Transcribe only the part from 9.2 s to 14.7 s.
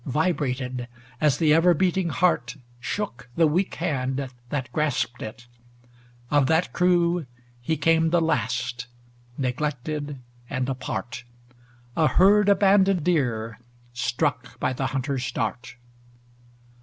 neglected and apart; A herd abandoned deer struck